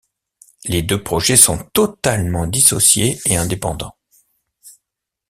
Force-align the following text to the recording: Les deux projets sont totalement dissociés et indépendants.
Les 0.65 0.81
deux 0.81 1.03
projets 1.03 1.37
sont 1.37 1.59
totalement 1.73 2.47
dissociés 2.47 3.19
et 3.27 3.35
indépendants. 3.37 3.93